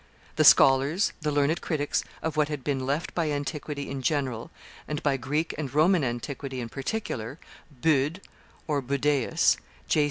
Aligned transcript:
The 0.35 0.43
scholars, 0.43 1.13
the 1.21 1.31
learned 1.31 1.61
critics 1.61 2.03
of 2.23 2.35
what 2.35 2.47
had 2.49 2.63
been 2.63 2.87
left 2.87 3.13
by 3.13 3.29
antiquity 3.31 3.87
in 3.87 4.01
general 4.01 4.49
and 4.87 4.97
by 5.03 5.15
Greek 5.15 5.53
and 5.59 5.71
Roman 5.71 6.03
antiquity 6.03 6.59
in 6.59 6.69
particular, 6.69 7.37
Bude 7.69 8.19
(Budaeus), 8.67 9.57
J. 9.87 9.99